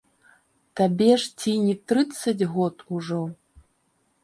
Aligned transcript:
Табе 0.79 1.09
ж 1.23 1.29
ці 1.43 1.51
не 1.67 1.75
трыццаць 1.91 2.47
год 2.57 2.75
ужо? 3.01 3.21